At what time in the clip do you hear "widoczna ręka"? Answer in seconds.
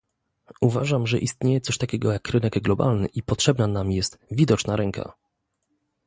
4.31-5.13